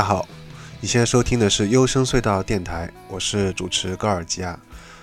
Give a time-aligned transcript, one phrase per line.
[0.00, 0.26] 大家好，
[0.80, 4.58] 你现在收听的是优声隧道电台，我是主持高尔基亚。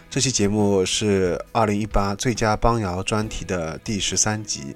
[0.10, 4.76] 这期节目是二零一八最佳邦谣专题的第十三集，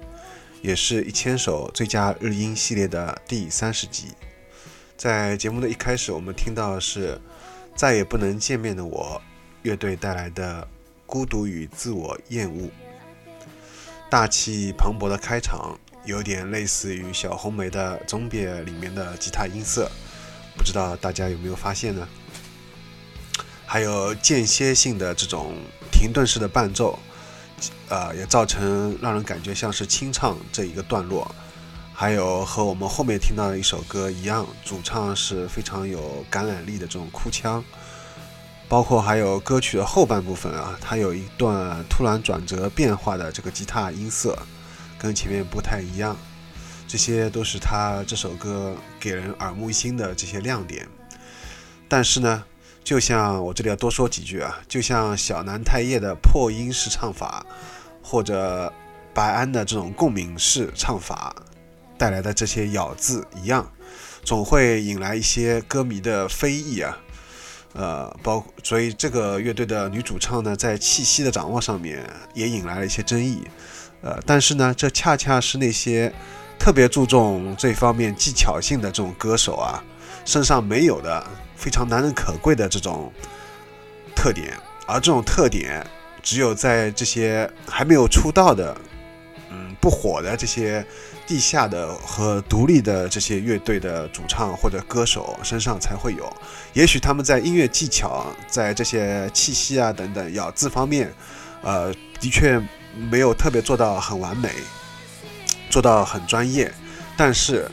[0.60, 4.12] 也是一千首最佳日音系列的第三十集。
[4.96, 7.20] 在节目的一开始，我们听到的是
[7.74, 9.20] 再也不能见面的我
[9.62, 10.62] 乐队带来的
[11.04, 12.66] 《孤独与自我厌恶》。
[14.08, 19.90] 大气磅礴的开场，有点类似于小红梅的《Zombie》里面的吉他音色，
[20.56, 22.06] 不知道大家有没有发现呢？
[23.66, 25.54] 还有间歇性的这种
[25.90, 26.98] 停顿式的伴奏，
[27.88, 31.34] 呃，也造成让人感觉像是清唱这一个段落。
[31.94, 37.62] 还有和我们后面听到的一首歌一样，主唱是非常有感染力的这种哭腔。
[38.68, 44.36] 包括还有歌曲的后半部分啊，它有一段突然转折变化的这个吉他音色，
[44.98, 46.16] 跟前面不太一样。
[46.92, 50.86] 这些都是他这首歌给人耳目一新的这些亮点。
[51.88, 52.44] 但是呢，
[52.84, 57.46] 就像我这里要多说几句啊，就像小南太叶的破音式唱法，
[58.02, 58.70] 或者
[59.14, 61.34] 白安的这种共鸣式唱法
[61.96, 63.72] 带来的这些咬字一样，
[64.22, 66.98] 总会引来一些歌迷的非议啊。
[67.72, 73.44] 呃，包所以这个乐队的女主唱呢，在气息的掌握上面也引来了一些争议。
[74.02, 76.12] 呃，但是呢，这恰恰是那些
[76.62, 79.82] 特别注重这方面技巧性的这种歌手啊，
[80.24, 81.26] 身上没有的
[81.56, 83.12] 非常难能可贵的这种
[84.14, 84.56] 特点。
[84.86, 85.84] 而这种特点，
[86.22, 88.76] 只有在这些还没有出道的，
[89.50, 90.86] 嗯，不火的这些。
[91.24, 96.30] 地下的和独立的这些乐队的主唱或者歌手身上才会有，
[96.74, 101.10] 也许他们在音乐技巧、在这些气息啊等等咬字方面，
[101.62, 102.60] 呃，的确
[103.10, 104.50] 没有特别做到很完美，
[105.72, 106.70] 做到很专业。
[107.16, 107.66] 但是，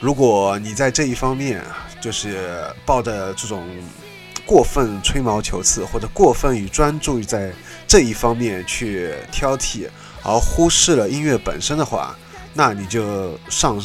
[0.00, 1.60] 如果你在这一方面
[2.00, 3.66] 就是抱着这种
[4.46, 7.52] 过分吹毛求疵或者过分与专注于在
[7.86, 9.88] 这一方面去挑剔，
[10.22, 12.16] 而忽视了音乐本身的话，
[12.54, 13.84] 那你就上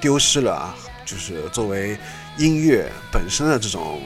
[0.00, 0.74] 丢失了啊，
[1.04, 1.96] 就是作为
[2.36, 4.02] 音乐本身的这种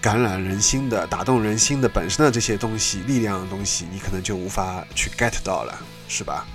[0.00, 5.78] 感染人心的、打动人心的本身的这些东西、力量的东西，你可能就无法去 get 到了，
[6.08, 6.46] 是吧？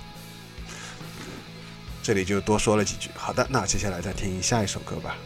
[2.02, 3.08] 这里就多说了几句。
[3.14, 5.16] 好的，那接下来再听下一首歌吧。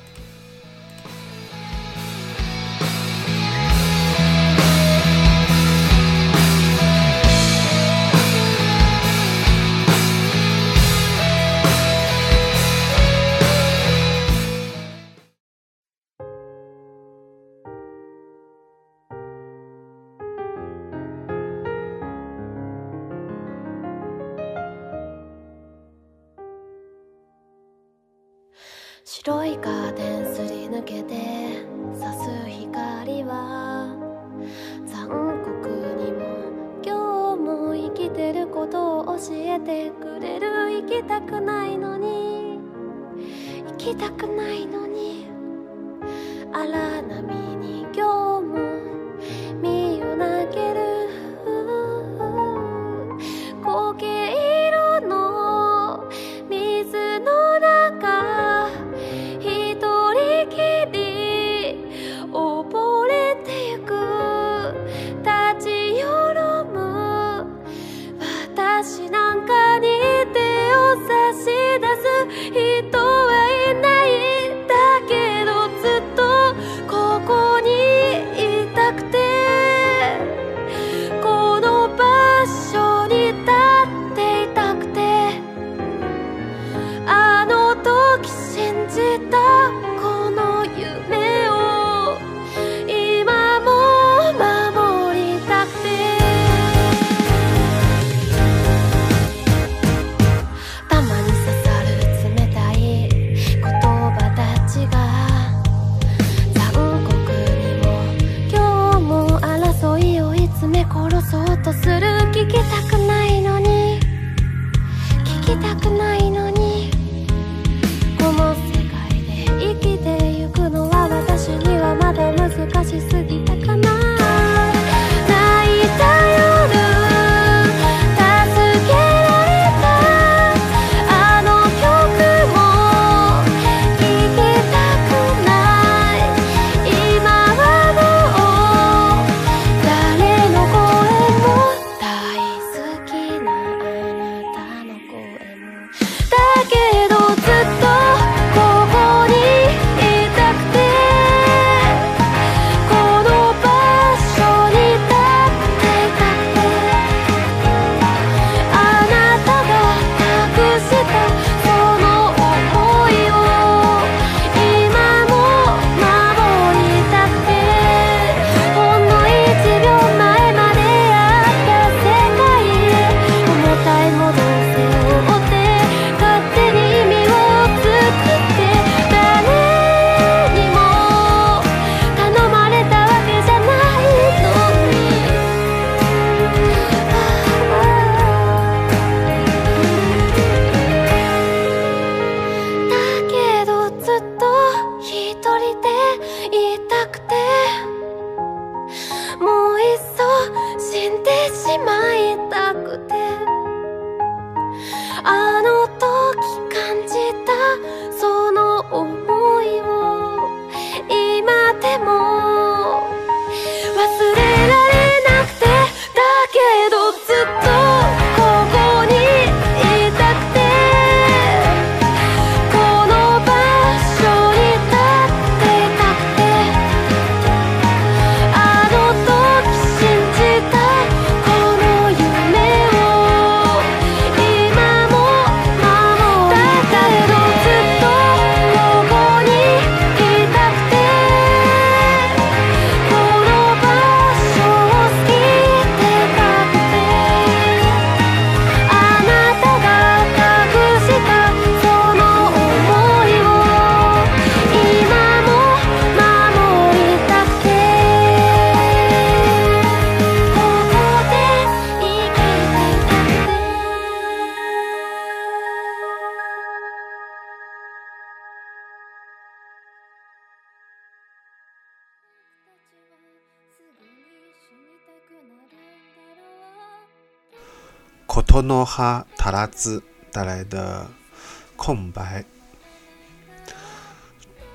[278.37, 281.07] 库托诺哈塔拉兹带来的
[281.75, 282.45] 《空白》。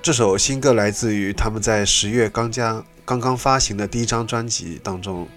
[0.02, 5.28] 这首新歌来自于他们在十月刚将刚刚发行的第一张专辑当中，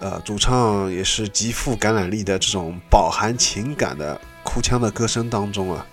[0.00, 5.86] 呃，主唱也是极富感染力的这种饱含情感的哭腔的歌声当中啊。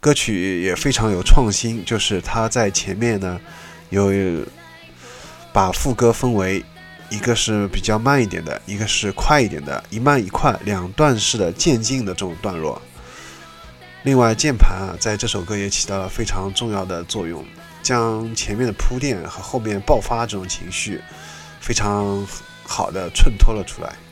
[0.00, 3.38] 歌曲也非常有创新，就是他在前面呢，
[3.90, 4.10] 有
[5.52, 6.64] 把副歌分为
[7.10, 12.80] 一个是比较慢一点的一个是快一点的一慢一快两段式的渐进的这种段落。
[14.02, 17.44] 另外键盘啊在这首歌也起到了非常重要的作用
[17.82, 21.00] 将前面的铺垫和后面爆发这种情绪
[21.60, 22.26] 非常
[22.64, 24.07] 好的衬托了出来。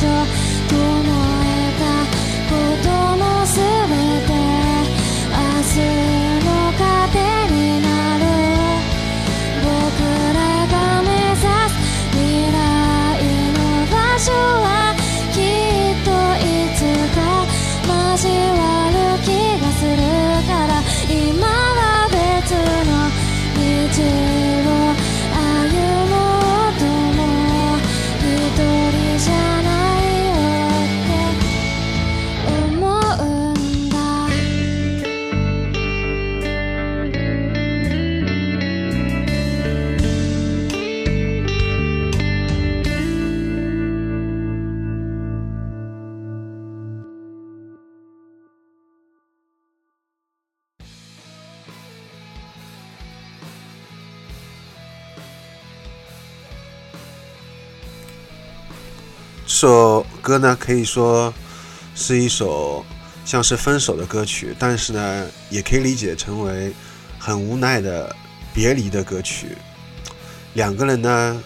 [0.00, 0.47] 说。
[59.48, 61.32] 这首歌呢，可以说
[61.94, 62.84] 是一首
[63.24, 66.70] 像是分手的歌曲，但是呢，也可以理解成为
[67.18, 68.14] 很无奈的
[68.52, 69.56] 别离的歌曲。
[70.52, 71.42] 两个人呢，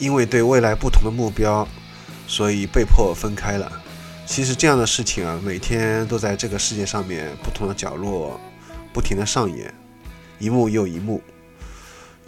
[0.00, 1.66] 因为对未来不同的目标，
[2.26, 3.70] 所以被迫分开了。
[4.26, 8.40] 其实这样的事情啊，每天都在这个世界上面不同的角落
[8.92, 9.72] 不停的上演，
[10.40, 11.22] 一幕又一幕。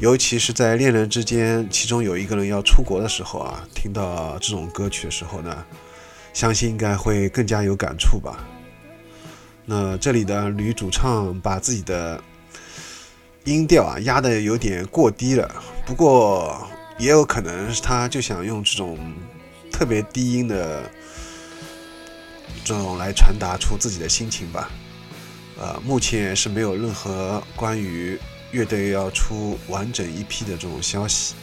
[0.00, 5.62] 尤其是在恋人之间，其中有一个人要出国的时候啊，听到这种歌曲的时候呢，
[6.32, 8.42] 相信应该会更加有感触吧。
[9.66, 12.18] 那这里的女主唱把自己的
[13.44, 16.66] 音调啊压得有点过低了，不过
[16.98, 18.98] 也有可能是她就想用这种
[19.70, 20.82] 特别低音的
[22.64, 24.70] 这种来传达出自己的心情吧。
[25.58, 28.18] 呃，目前是没有任何关于
[28.52, 31.34] 乐队要出完整一批的这种消息。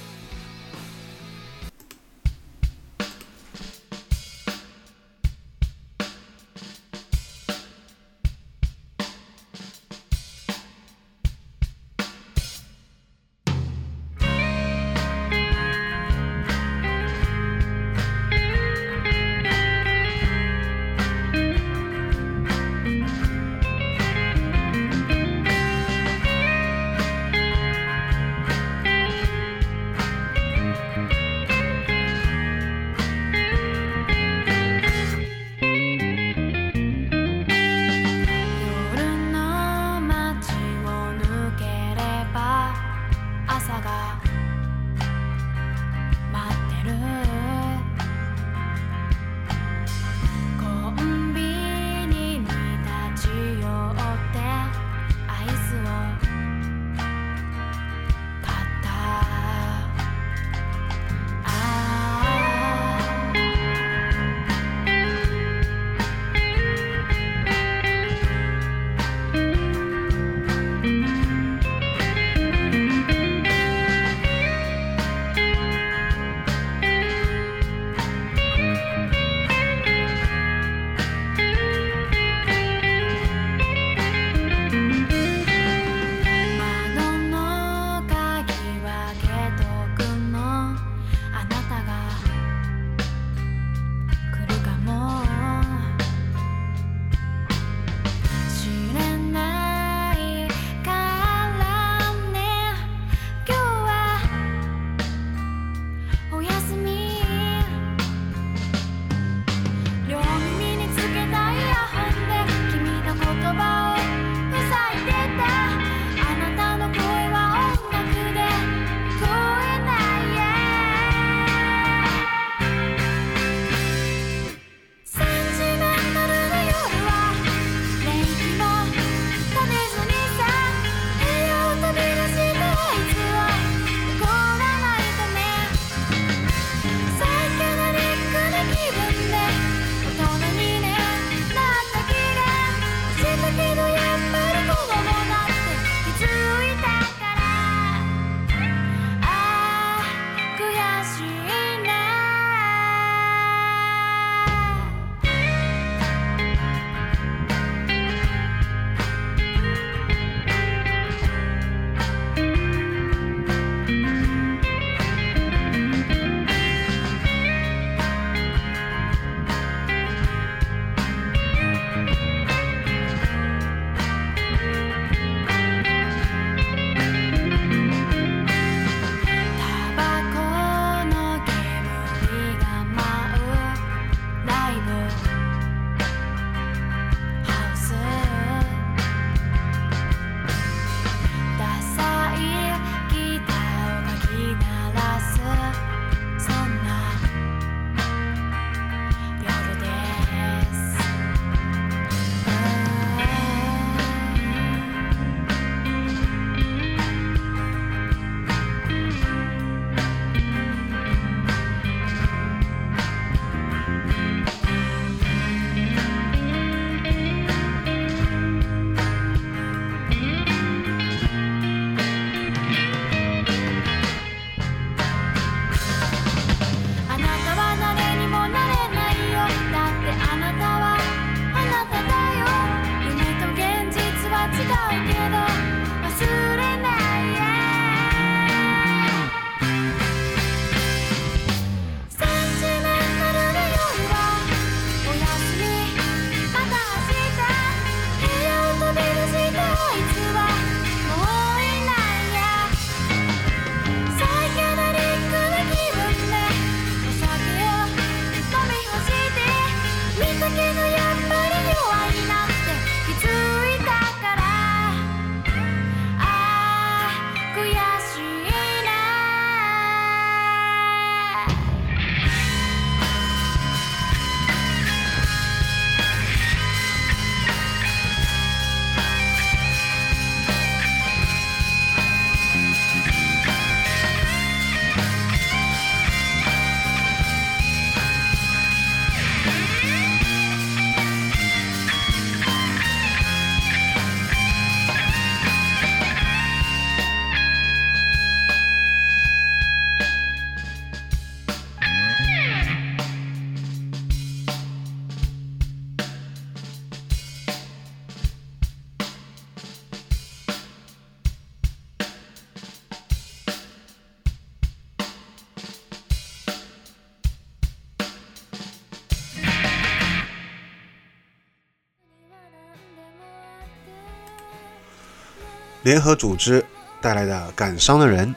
[325.87, 326.61] 联合组织
[326.99, 328.27] 带来的《感伤的人》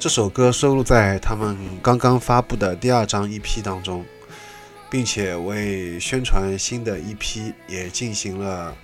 [0.00, 4.04] 这首歌收录在他们刚刚发布的第二张 EP 当中，
[4.90, 8.74] 并且为宣传新的 EP 也进行了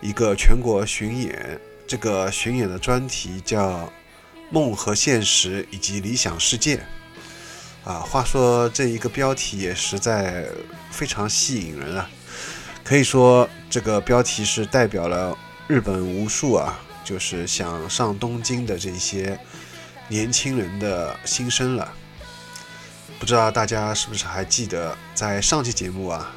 [0.00, 1.60] 一个全国巡演。
[1.86, 3.70] 这个巡演的专题叫
[4.50, 6.76] 《梦和现实以及理想世界》。
[7.88, 10.44] 啊，话说这一个标题也实在
[10.90, 12.10] 非常吸引人啊！
[12.82, 16.76] 可以说这个标题是代表了日本无数啊，
[17.08, 19.40] 就是想上东京的这些
[20.08, 21.90] 年轻人的心声了。
[23.18, 26.30] 不知道大家是不是还记得，在上期节目啊，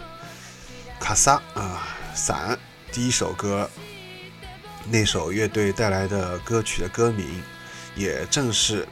[0.97, 2.57] 卡萨啊伞
[2.89, 3.69] 第一首歌
[4.89, 7.27] 那首乐队带来的歌曲的歌名，
[7.93, 8.83] 也正是《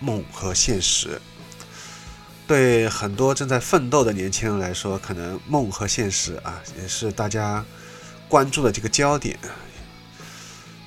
[0.00, 1.08] 梦和现实》。
[2.46, 7.62] 对很多正在奋斗的年轻人来说，可能梦和现实啊，也是大家
[8.30, 9.38] 关注的这个焦点。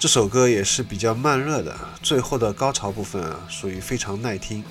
[0.01, 4.63] 这首歌也是比较慢热的，最后的高潮部分啊，属于非常耐听。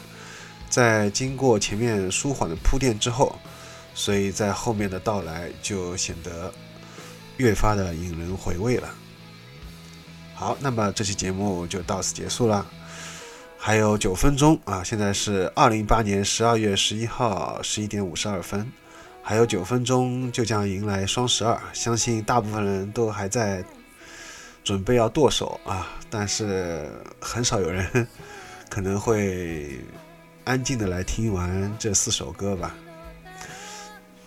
[0.68, 3.38] 在经过前面舒缓的铺垫之后，
[3.94, 6.52] 所以在后面的到来就显得
[7.36, 8.88] 越发的引人回味了。
[10.34, 12.66] 好，那么这期节目就到此结束了。
[13.56, 14.82] 还有九分钟啊！
[14.82, 18.66] 现在是二零一八年十二月十一号十一点五十二分，
[19.22, 21.56] 还有九分钟就将迎来双十二。
[21.72, 23.64] 相信大部分人都还在
[24.63, 26.91] 准备要剁手啊，但是
[27.21, 28.07] 很少有人
[28.69, 29.79] 可能会
[30.43, 32.75] 安静的来听完这四首歌吧。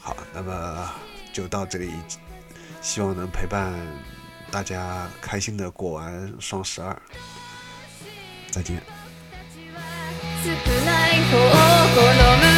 [0.00, 0.90] 好，那么
[1.32, 1.90] 就到这里，
[2.80, 3.74] 希望能陪伴
[4.50, 6.96] 大家开心的过完双十二。
[8.50, 8.80] 再见。
[10.40, 10.48] 少
[10.86, 11.56] ない方好
[12.40, 12.51] む